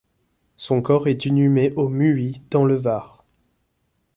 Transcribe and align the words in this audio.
Son 0.57 0.81
corps 0.81 1.07
est 1.07 1.25
inhumé 1.25 1.73
au 1.75 1.87
Muy 1.87 2.41
dans 2.49 2.65
le 2.65 2.73
Var. 2.73 3.23